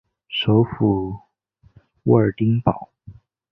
[0.29, 1.19] 首府
[2.05, 2.89] 沃尔丁堡。